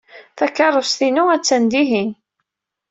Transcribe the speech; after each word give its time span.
Takeṛṛust-inu 0.37 1.23
attan 1.35 1.63
dihin. 1.71 2.11